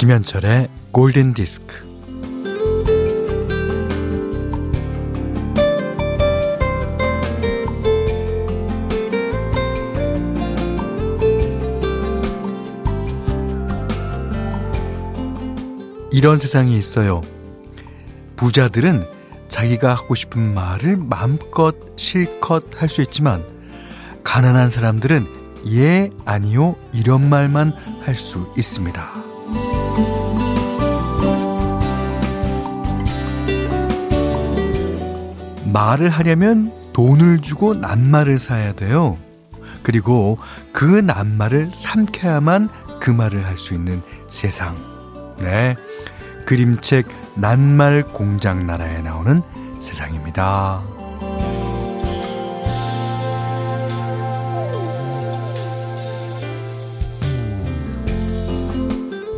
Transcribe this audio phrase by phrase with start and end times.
[0.00, 1.89] 김현철의 골든 디스크.
[16.20, 17.22] 이런 세상이 있어요.
[18.36, 19.06] 부자들은
[19.48, 23.42] 자기가 하고 싶은 말을 마음껏 실컷 할 수 있지만
[24.22, 25.26] 가난한 사람들은
[25.68, 29.02] 예, 아니요, 이런 말만 할 수 있습니다.
[35.72, 39.16] 말을 하려면 돈을 주고 낱말을 사야 돼요.
[39.82, 40.36] 그리고
[40.74, 42.68] 그 낱말을 삼켜야만
[43.00, 44.76] 그 말을 할 수 있는 세상.
[45.38, 45.76] 네.
[46.50, 47.06] 그림책
[47.36, 49.40] 낱말 공장 나라에 나오는
[49.80, 50.82] 세상입니다.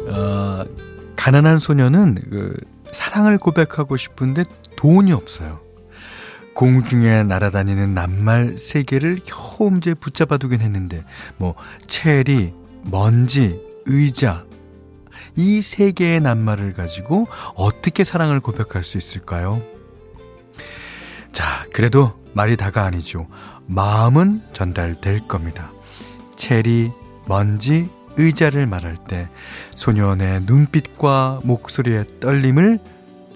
[0.08, 0.64] 어,
[1.14, 2.56] 가난한 소녀는 그
[2.91, 4.44] 사랑을 고백하고 싶은데
[4.76, 5.60] 돈이 없어요.
[6.54, 9.20] 공중에 날아다니는 낱말 세 개를
[9.58, 11.04] 효음제 붙잡아 두긴 했는데
[11.36, 12.54] 뭐 체리,
[12.91, 14.47] 먼지, 의자
[15.36, 19.62] 이 세 개의 낱말을 가지고 어떻게 사랑을 고백할 수 있을까요?
[21.33, 23.27] 자, 그래도 말이 다가 아니죠.
[23.66, 25.72] 마음은 전달될 겁니다.
[26.36, 26.91] 체리,
[27.27, 29.28] 먼지, 의자를 말할 때
[29.75, 32.78] 소년의 눈빛과 목소리의 떨림을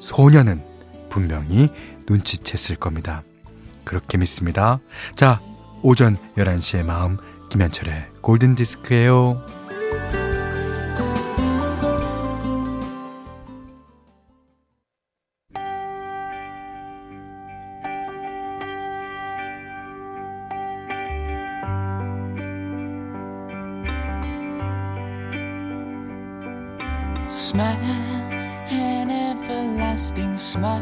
[0.01, 0.63] 소녀는
[1.09, 1.71] 분명히
[2.07, 3.23] 눈치챘을 겁니다.
[3.85, 4.81] 그렇게 믿습니다.
[5.15, 5.41] 자,
[5.83, 7.17] 오전 11시의 마음
[7.49, 9.41] 김현철의 골든디스크예요.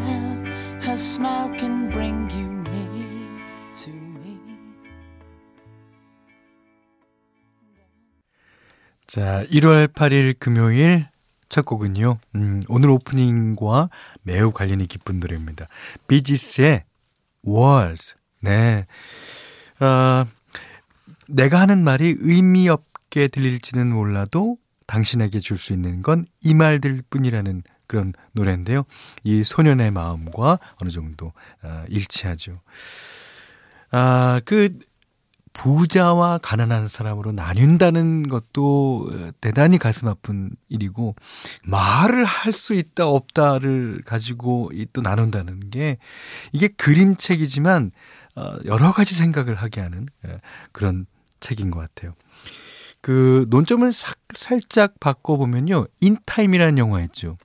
[0.05, 0.45] Smile.
[0.83, 3.29] Her smile can bring you near
[3.85, 4.39] to me.
[9.07, 11.07] 자, 1월 8일 금요일
[11.49, 12.19] 첫 곡은요.
[12.37, 13.91] 음, 오늘 오프닝과
[14.23, 15.67] 매우 관련이 깊은 노래입니다.
[16.09, 16.85] 비지스의
[17.47, 18.15] Words.
[18.41, 18.87] 네.
[19.79, 20.27] 아,
[21.29, 24.57] 내가 하는 말이 의미 없게 들릴지는 몰라도
[24.87, 28.85] 당신에게 줄 수 있는 건 이 말들 뿐이라는 그런 노래인데요.
[29.23, 32.55] 이 소년의 마음과 어느 정도 아, 일치하죠.
[33.91, 34.79] 아, 그
[35.53, 41.15] 부자와 가난한 사람으로 나뉜다는 것도 대단히 가슴 아픈 일이고
[41.65, 45.99] 말을 할 수 있다 없다를 가지고 또 나눈다는 게
[46.53, 47.93] 이게 그림책이지만
[48.37, 50.41] 어, 여러 가지 생각을 하게 하는 예,
[50.73, 51.07] 그런
[51.39, 52.15] 책인 것 같아요.
[53.05, 55.89] 그 논점을 사, 살짝 바꿔보면요.
[56.01, 57.37] 인타임이라는 영화 있죠.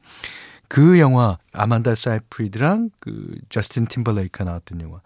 [0.69, 5.01] 그 영화 아만다 사이프리드랑 그 저스틴 팀벌레이크가 나왔던 영화.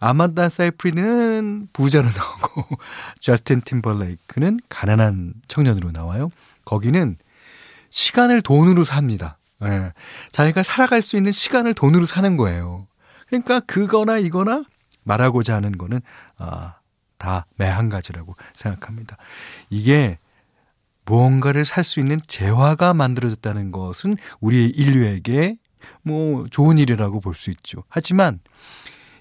[0.00, 2.76] 아만다 사이프리드는 부자로 나오고
[3.20, 6.32] 저스틴 팀벌레이크는 가난한 청년으로 나와요.
[6.64, 7.16] 거기는
[7.90, 9.38] 시간을 돈으로 삽니다.
[9.62, 9.92] 예.
[10.32, 12.88] 자기가 살아갈 수 있는 시간을 돈으로 사는 거예요.
[13.28, 14.64] 그러니까 그거나 이거나
[15.04, 16.00] 말하고자 하는 거는
[16.36, 16.78] 아,
[17.24, 19.16] 다 매한 가지라고 생각합니다.
[19.70, 20.18] 이게
[21.06, 25.56] 무언가를 살 수 있는 재화가 만들어졌다는 것은 우리 인류에게
[26.02, 27.84] 뭐 좋은 일이라고 볼 수 있죠.
[27.88, 28.40] 하지만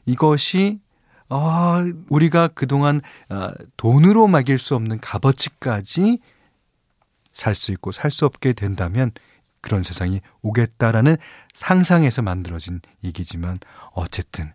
[0.05, 0.81] 이것이
[1.29, 2.99] 아, 우리가 그동안
[3.29, 6.19] 아, 돈으로 막일 수 없는 값어치까지
[7.31, 9.11] 살 수 있고 살 수 없게 된다면
[9.61, 11.15] 그런 세상이 오겠다라는
[11.53, 13.59] 상상에서 만들어진 얘기지만
[13.93, 14.51] 어쨌든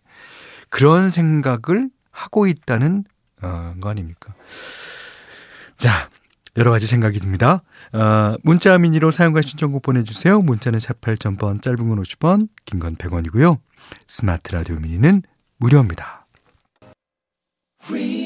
[0.68, 3.04] 그런 생각을 하고 있다는
[3.42, 4.34] 어, 거 아닙니까?
[5.76, 6.08] 자,
[6.56, 7.62] 여러 가지 생각이 듭니다.
[7.92, 10.42] 어, 문자 미니로 사용과 신청곡 보내주세요.
[10.42, 13.58] 문자는 샵 8000번, 짧은 건 50원, 긴 건 100원이고요.
[14.06, 15.22] 스마트 라디오 미니는
[15.58, 16.26] 무료입니다.
[17.90, 18.17] Radio,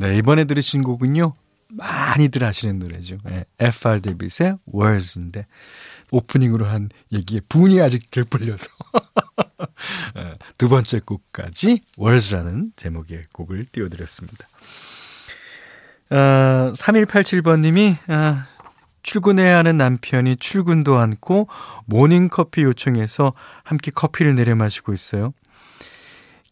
[0.00, 1.34] 네, 이번에 들으신 곡은요.
[1.68, 3.18] 많이들 아시는 노래죠.
[3.28, 5.46] 예, FR 데빗의 Words인데
[6.10, 8.66] 오프닝으로 한 얘기에 분이 아직 덜 풀려서
[10.16, 14.46] 예, 두 번째 곡까지 Words라는 제목의 곡을 띄워드렸습니다.
[16.08, 18.46] 아, 3187번님이 아,
[19.02, 21.46] 출근해야 하는 남편이 출근도 않고
[21.84, 25.34] 모닝커피 요청해서 함께 커피를 내려 마시고 있어요.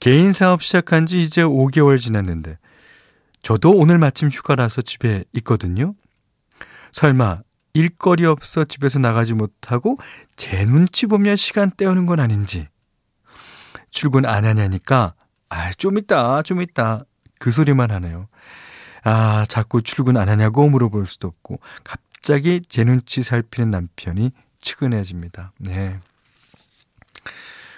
[0.01, 2.59] 개인 사업 시작한 지 이제 5개월 지났는데
[3.43, 5.95] 저도 오늘 마침 휴가라서 집에 있거든요.
[6.93, 7.43] 설마
[7.75, 9.97] 일거리 없어 집에서 나가지 못하고
[10.37, 12.69] 제 눈치 보며 시간 때우는 건 아닌지.
[13.91, 15.15] 출근 안 하냐니까
[15.49, 17.05] 아, 좀 있다, 좀 있다.
[17.39, 18.29] 그 소리만 하네요.
[19.05, 25.53] 아, 자꾸 출근 안 하냐고 물어볼 수도 없고 갑자기 제 눈치 살피는 남편이 측은해집니다.
[25.59, 25.99] 네.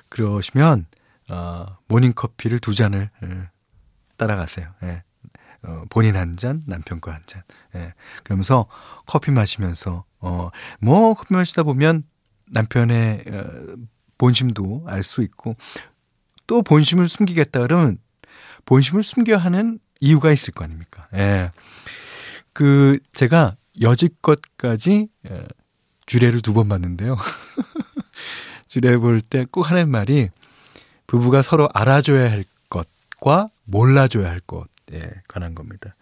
[0.08, 0.86] 그러시면
[1.30, 3.48] 어, 모닝 커피를 두 잔을 예,
[4.16, 4.68] 따라가세요.
[4.82, 5.04] 예.
[5.62, 7.42] 어, 본인 한 잔, 남편 거한 잔.
[7.74, 7.94] 예.
[8.24, 8.66] 그러면서
[9.06, 12.04] 커피 마시면서, 어, 뭐, 커피 마시다 보면
[12.46, 13.44] 남편의 어,
[14.18, 15.56] 본심도 알 수 있고,
[16.46, 17.98] 또 본심을 숨기겠다 그러면
[18.64, 21.08] 본심을 숨겨야 하는 이유가 있을 거 아닙니까?
[21.14, 21.50] 예.
[22.52, 25.44] 그, 제가 여지껏까지 예,
[26.06, 27.16] 주례를 두 번 봤는데요.
[28.68, 30.28] 주례 볼 때 꼭 하는 말이
[31.06, 35.94] 부부가 서로 알아줘야 할 것과 몰라줘야 할 것 에 관한 겁니다.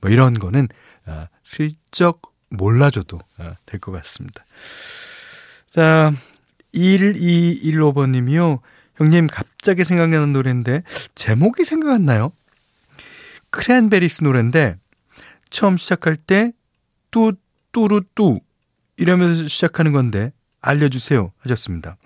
[0.00, 0.68] 뭐 이런 거는
[1.06, 4.44] 아, 슬쩍 몰라줘도 아, 될것 같습니다.
[5.68, 6.12] 자,
[6.74, 8.60] 1215번 님이요.
[8.96, 10.82] 형님 갑자기 생각나는 노래인데
[11.14, 12.32] 제목이 생각 안 나요?
[13.50, 14.76] 크랜베리스 노래인데
[15.50, 16.52] 처음 시작할 때
[17.10, 18.40] 뚜뚜루뚜
[18.96, 21.96] 이러면서 시작하는 건데 알려주세요 하셨습니다.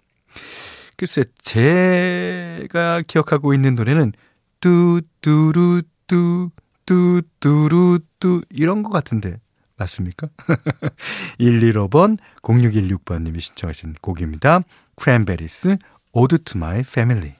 [0.96, 4.12] 글쎄 제가 기억하고 있는 노래는
[4.60, 6.50] 뚜뚜루 뚜
[6.86, 9.38] 뚜 뚜루 뚜 이런 것 같은데
[9.76, 10.26] 맞습니까?
[11.38, 14.60] 115번 0616번님이 신청하신 곡입니다.
[14.96, 15.76] 크랜베리스
[16.12, 17.34] Ode to My Family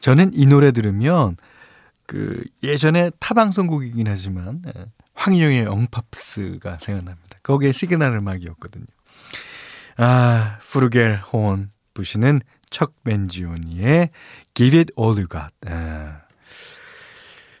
[0.00, 1.36] 저는 이 노래 들으면
[2.06, 7.38] 그 예전에 타방송곡이긴 하지만 예, 황인용의 영팝스가 생각납니다.
[7.42, 8.86] 거기에 시그널 음악이었거든요.
[9.96, 14.10] 아, 플루겔혼 부시는 척 맨지오니의
[14.54, 15.54] Give It All You Got.
[15.66, 16.22] 아,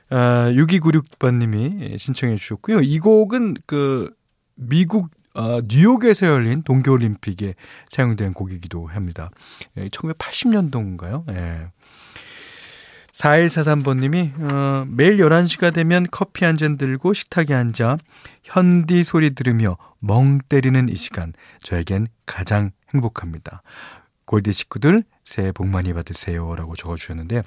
[0.08, 2.80] 아 6296번님이 신청해 주셨고요.
[2.80, 4.10] 이 곡은 그
[4.54, 7.54] 미국 어, 뉴욕에서 열린 동계올림픽에
[7.88, 9.30] 사용된 곡이기도 합니다.
[9.76, 11.30] 1980년도인가요?
[11.32, 11.70] 예.
[13.20, 17.96] 4143번님이 어, 매일 11시가 되면 커피 한 잔 들고 식탁에 앉아
[18.44, 21.32] 현디 소리 들으며 멍 때리는 이 시간
[21.62, 23.62] 저에겐 가장 행복합니다.
[24.26, 27.42] 골디 식구들 새해 복 많이 받으세요 라고 적어주셨는데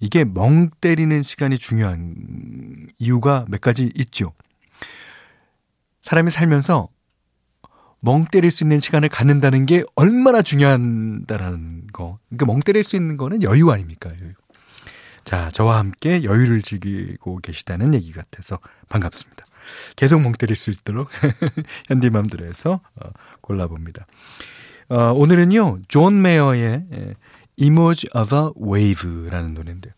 [0.00, 2.14] 이게 멍 때리는 시간이 중요한
[2.98, 4.32] 이유가 몇 가지 있죠.
[6.00, 6.88] 사람이 살면서
[8.00, 12.18] 멍 때릴 수 있는 시간을 갖는다는 게 얼마나 중요하다라는 거.
[12.28, 14.10] 그러니까 멍 때릴 수 있는 거는 여유 아닙니까?
[14.20, 14.32] 여유.
[15.24, 19.44] 자, 저와 함께 여유를 즐기고 계시다는 얘기 같아서 반갑습니다.
[19.96, 21.08] 계속 멍 때릴 수 있도록
[21.88, 23.10] 현디 맘대로 어,
[23.40, 24.06] 골라봅니다.
[24.88, 27.14] 어, 오늘은요, 존 메이어의 예,
[27.60, 29.92] Emoji of a Wave라는 노래인데요.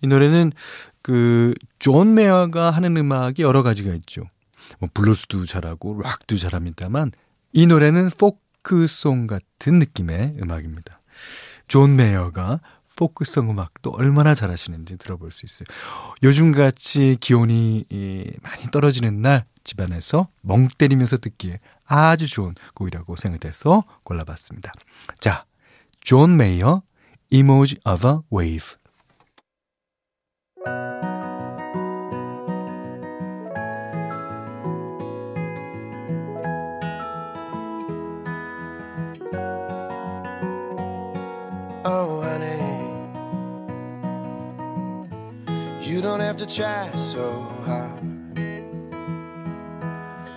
[0.00, 0.52] 이 노래는
[1.02, 4.22] 그, 존 메이어가 하는 음악이 여러 가지가 있죠.
[4.78, 7.10] 뭐, 블루스도 잘하고, 락도 잘합니다만,
[7.52, 11.00] 이 노래는 포크송 같은 느낌의 음악입니다.
[11.68, 12.60] 존 메이어가
[12.96, 15.66] 포크송 음악도 얼마나 잘하시는지 들어볼 수 있어요.
[16.22, 17.84] 요즘같이 기온이
[18.42, 24.72] 많이 떨어지는 날 집안에서 멍 때리면서 듣기에 아주 좋은 곡이라고 생각돼서 골라봤습니다.
[25.18, 25.44] 자,
[26.00, 26.82] 존 메이어,
[27.30, 28.81] Emoji of a Wave.
[46.12, 47.32] don't have to try so
[47.64, 48.36] hard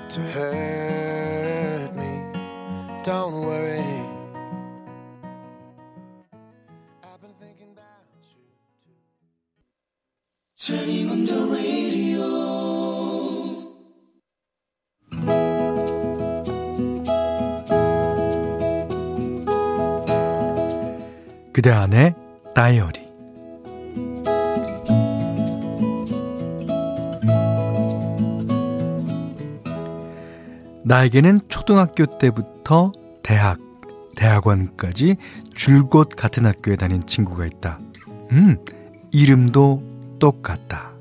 [0.09, 2.23] to hurt me.
[3.03, 3.83] Don't worry.
[7.03, 8.45] I've been thinking about you
[8.85, 8.95] too.
[10.55, 12.23] Turning on the radio.
[21.51, 22.15] 그대 안의
[22.53, 23.04] 다이어리
[30.85, 32.91] 나에게는 초등학교 때부터
[33.23, 33.59] 대학,
[34.15, 35.17] 대학원까지
[35.55, 37.79] 줄곧 같은 학교에 다닌 친구가 있다.
[38.31, 38.57] 음,
[39.11, 40.91] 이름도 똑같다.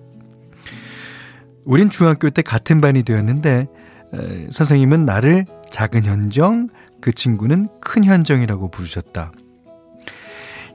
[1.64, 3.66] 우린 중학교 때 같은 반이 되었는데
[4.14, 6.68] 에, 선생님은 나를 작은 현정,
[7.00, 9.32] 그 친구는 큰 현정이라고 부르셨다.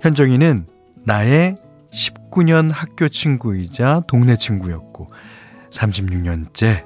[0.02, 0.68] 현정이는
[1.06, 1.58] 나의
[1.92, 5.10] 19년 학교 친구이자 동네 친구였고
[5.72, 6.86] 36년째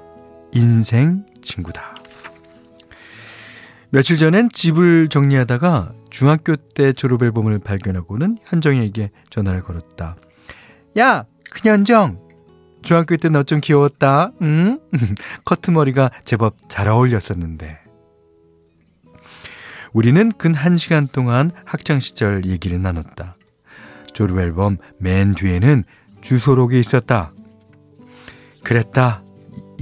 [0.53, 1.92] 인생 친구다.
[3.93, 10.15] 며칠 전엔 집을 정리하다가 중학교 때 졸업 앨범을 발견하고는 현정이에게 전화를 걸었다.
[10.97, 12.19] 야, 큰현정!
[12.81, 14.79] 중학교 때 너 좀 귀여웠다, 응?
[15.45, 17.79] 커트머리가 제법 잘 어울렸었는데.
[19.93, 23.37] 우리는 근한 시간 동안 학창시절 얘기를 나눴다.
[24.11, 25.83] 졸업 앨범 맨 뒤에는
[26.19, 27.31] 주소록이 있었다.
[28.63, 29.22] 그랬다.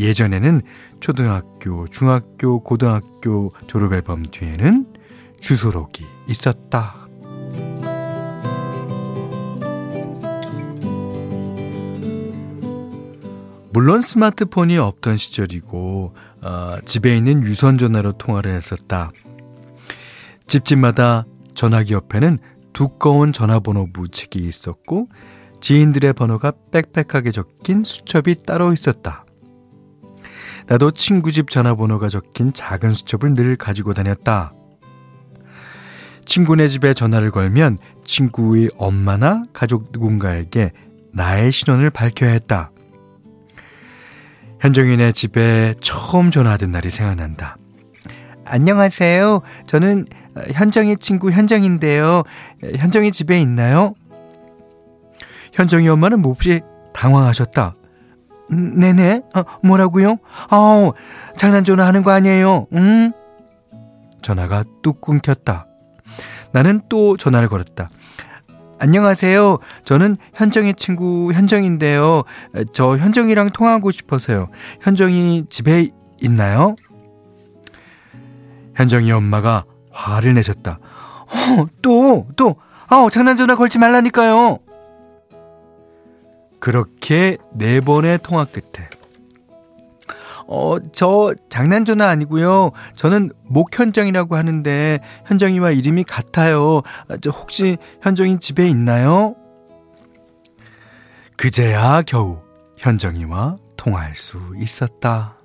[0.01, 0.61] 예전에는
[0.99, 4.85] 초등학교, 중학교, 고등학교 졸업 앨범 뒤에는
[5.39, 7.07] 주소록이 있었다.
[13.73, 19.11] 물론 스마트폰이 없던 시절이고 어, 집에 있는 유선 전화로 통화를 했었다.
[20.47, 22.37] 집집마다 전화기 옆에는
[22.73, 25.07] 두꺼운 전화번호부 책이 있었고
[25.61, 29.25] 지인들의 번호가 빽빽하게 적힌 수첩이 따로 있었다.
[30.67, 34.53] 나도 친구 집 전화번호가 적힌 작은 수첩을 늘 가지고 다녔다.
[36.25, 40.71] 친구네 집에 전화를 걸면 친구의 엄마나 가족 누군가에게
[41.13, 42.71] 나의 신원을 밝혀야 했다.
[44.59, 47.57] 현정이네 집에 처음 전화하던 날이 생각난다.
[48.45, 49.41] 안녕하세요.
[49.65, 50.05] 저는
[50.51, 52.23] 현정이 친구 현정인데요.
[52.77, 53.95] 현정이 집에 있나요?
[55.53, 56.61] 현정이 엄마는 몹시
[56.93, 57.75] 당황하셨다.
[58.51, 59.21] 음, 네네.
[59.35, 60.17] 어, 뭐라고요?
[60.49, 60.93] 아우,
[61.37, 62.67] 장난 전화 하는 거 아니에요.
[62.73, 63.13] 응?
[64.21, 65.67] 전화가 뚝 끊겼다.
[66.51, 67.89] 나는 또 전화를 걸었다.
[68.79, 69.59] 안녕하세요.
[69.83, 72.23] 저는 현정이 친구 현정인데요.
[72.73, 74.49] 저 현정이랑 통화하고 싶어서요.
[74.81, 75.89] 현정이 집에
[76.21, 76.75] 있나요?
[78.75, 80.79] 현정이 엄마가 화를 내셨다.
[80.81, 82.55] 어, 또, 또,
[82.87, 84.59] 아우, 장난 전화 걸지 말라니까요.
[86.61, 88.87] 그렇게 네 번의 통화 끝에
[90.47, 92.71] 어, 저 장난 전화 아니고요.
[92.95, 96.81] 저는 목현정이라고 하는데 현정이와 이름이 같아요.
[97.07, 99.35] 아, 저 혹시 현정이 집에 있나요?
[101.37, 102.41] 그제야 겨우
[102.77, 105.40] 현정이와 통화할 수 있었다.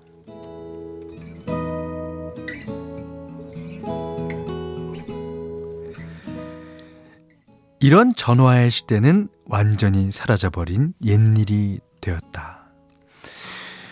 [7.78, 12.70] 이런 전화의 시대는 완전히 사라져버린 옛일이 되었다.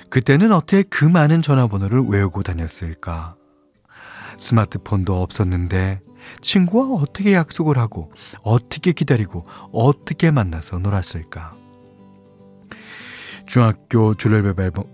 [0.08, 3.36] 그때는 어떻게 그 많은 전화번호를 외우고 다녔을까?
[4.38, 6.00] 스마트폰도 없었는데
[6.40, 8.10] 친구와 어떻게 약속을 하고
[8.42, 11.52] 어떻게 기다리고 어떻게 만나서 놀았을까?
[13.46, 14.84] 중학교 줄레벨 앨범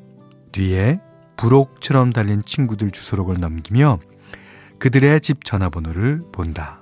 [0.50, 1.00] 뒤에
[1.36, 4.00] 부록처럼 달린 친구들 주소록을 넘기며
[4.78, 6.79] 그들의 집 전화번호를 본다.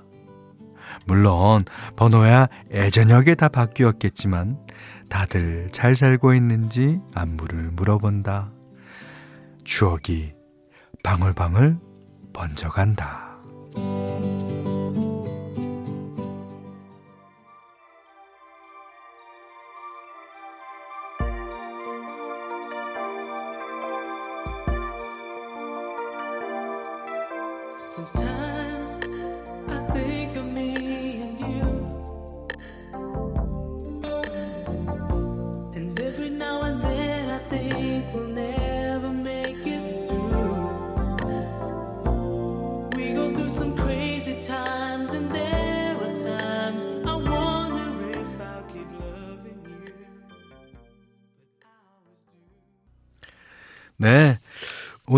[1.05, 1.65] 물론
[1.95, 4.57] 번호야 애저녁에 다 바뀌었겠지만
[5.09, 8.51] 다들 잘 살고 있는지 안부를 물어본다.
[9.63, 10.33] 추억이
[11.03, 11.77] 방울방울
[12.33, 13.37] 번져간다.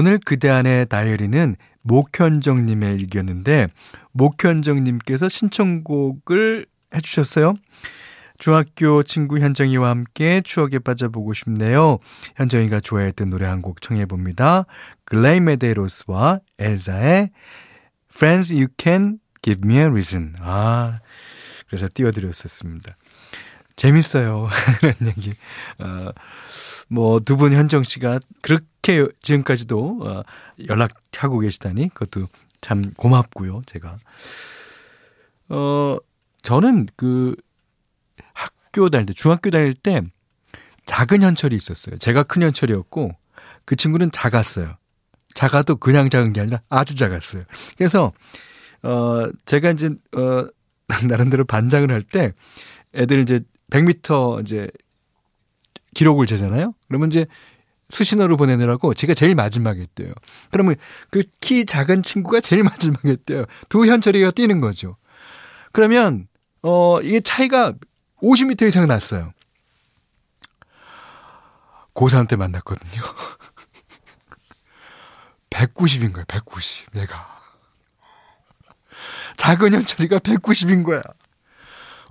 [0.01, 3.67] 오늘 그대 안의 다이어리는 목현정님의 일기였는데,
[4.13, 6.65] 목현정님께서 신청곡을
[6.95, 7.53] 해주셨어요.
[8.39, 11.99] 중학교 친구 현정이와 함께 추억에 빠져보고 싶네요.
[12.35, 14.65] 현정이가 좋아했던 노래 한 곡 청해봅니다.
[15.05, 17.29] 글레이 메데로스와 엘사의
[18.11, 20.33] Friends You Can Give Me a Reason.
[20.39, 20.99] 아,
[21.67, 22.95] 그래서 띄워드렸었습니다.
[23.75, 24.49] 재밌어요.
[24.81, 25.31] 이런 얘기.
[25.77, 26.09] 어,
[26.91, 30.23] 뭐, 두 분 현정 씨가 그렇게 지금까지도 어,
[30.67, 32.27] 연락하고 계시다니 그것도
[32.59, 33.97] 참 고맙고요, 제가.
[35.49, 35.97] 어,
[36.41, 37.35] 저는 그
[38.33, 40.01] 학교 다닐 때, 중학교 다닐 때
[40.85, 41.97] 작은 현철이 있었어요.
[41.97, 43.11] 제가 큰 현철이었고
[43.65, 44.75] 그 친구는 작았어요.
[45.33, 47.43] 작아도 그냥 작은 게 아니라 아주 작았어요.
[47.77, 48.11] 그래서
[48.83, 50.47] 어 제가 이제 어
[51.07, 52.33] 나름대로 반장을 할 때
[52.95, 54.67] 애들 이제 100m 이제
[55.93, 56.73] 기록을 재잖아요.
[56.87, 57.25] 그러면 이제
[57.89, 60.13] 수신호를 보내느라고 제가 제일 마지막에 뛰어요.
[60.49, 60.75] 그러면
[61.09, 63.45] 그 키 작은 친구가 제일 마지막에 뛰어요.
[63.69, 64.95] 두 현철이가 뛰는 거죠.
[65.73, 66.27] 그러면
[66.63, 67.73] 어 이게 차이가
[68.21, 69.33] 50m 이상 났어요.
[71.93, 73.01] 고3 때 만났거든요.
[75.49, 76.91] 190인 거야, 190.
[76.93, 77.39] 내가.
[79.37, 81.01] 작은 현철이가 190인 거야.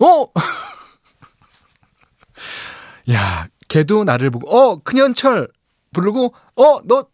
[0.01, 0.27] 어?
[3.13, 5.49] 야, 걔도 나를 보고, 어, 큰현철!
[5.93, 7.07] 부르고, 어, 너,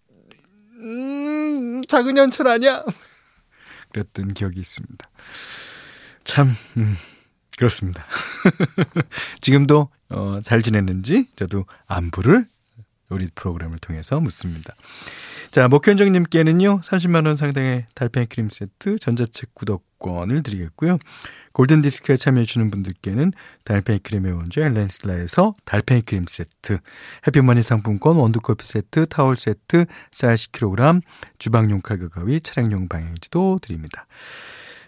[0.81, 2.83] 음, 작은 현철 아니야?
[3.93, 5.09] 그랬던 기억이 있습니다.
[6.25, 6.97] 참, 음,
[7.57, 8.05] 그렇습니다.
[9.41, 12.47] 지금도, 어, 잘 지냈는지 저도 안부를
[13.11, 14.75] 우리 프로그램을 통해서 묻습니다.
[15.50, 20.99] 자, 목현정님께는요, 30만원 상당의 달팽이 크림 세트, 전자책 구독권을 드리겠고요.
[21.53, 23.33] 골든디스크에 참여해주시는 분들께는
[23.65, 26.79] 달팽이 크림의 원조 엘렌슬라에서 달팽이 크림 세트,
[27.26, 31.00] 해피머니 상품권, 원두커피 세트, 타월 세트, 쌀 10kg,
[31.38, 34.07] 주방용 칼과 가위, 차량용 방향지도 드립니다.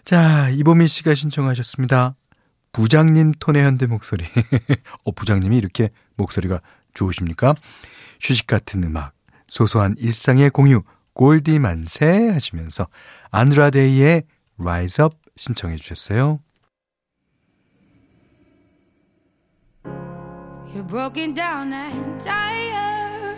[0.05, 2.15] 자, 이보민 씨가 신청하셨습니다.
[2.71, 4.25] 부장님 톤의 현대 목소리.
[5.05, 6.61] 어, 부장님이 이렇게 목소리가
[6.93, 7.55] 좋으십니까?
[8.21, 9.13] 휴식 같은 음악,
[9.49, 12.87] 소소한 일상의 공유, 골디 만세 하시면서
[13.31, 14.23] 안드라데이의
[14.59, 16.39] Rise Up 신청해 주셨어요.
[20.73, 23.37] You're broken down and tired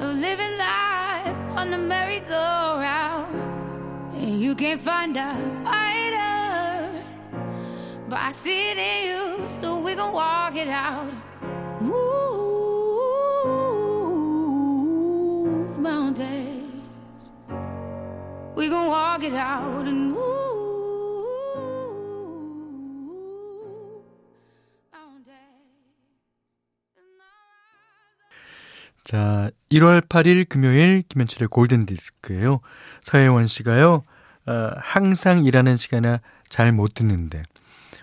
[0.00, 3.36] of living life on the merry-go-round.
[4.14, 7.04] And you can't find a fighter,
[8.08, 11.12] but I see it in you, so we gon' walk it out.
[11.80, 12.69] Move
[18.60, 20.50] We gon' walk it out and move.
[29.02, 32.60] 자, 1월 8일 금요일 김현철의 골든 디스크예요.
[33.00, 34.02] 서혜원 씨가요.
[34.46, 36.20] 어, 항상 일하는 시간에
[36.50, 37.42] 잘 못 듣는데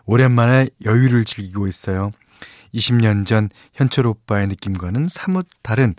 [0.05, 2.11] 오랜만에 여유를 즐기고 있어요.
[2.73, 5.93] 20년 전 현철 오빠의 느낌과는 사뭇 다른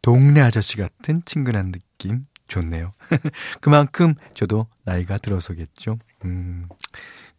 [0.00, 2.92] 동네 아저씨 같은 친근한 느낌 좋네요.
[3.60, 5.96] 그만큼 저도 나이가 들어서겠죠.
[6.24, 6.68] 음,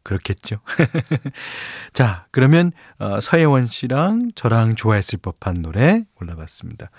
[0.03, 0.59] 그렇겠죠.
[1.93, 6.89] 자, 그러면 어, 서혜원 씨랑 저랑 좋아했을 법한 노래 골라봤습니다.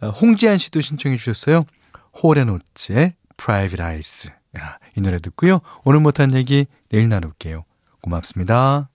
[0.00, 1.64] 어, 홍지한 씨도 신청해 주셨어요.
[2.22, 4.30] 호레노츠의 Private Eyes.
[4.58, 5.60] 야, 이 노래 듣고요.
[5.84, 7.64] 오늘 못한 얘기 내일 나눌게요.
[8.02, 8.88] 고맙습니다.